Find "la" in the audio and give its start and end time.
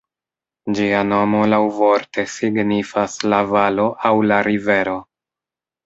3.35-3.45, 4.33-4.45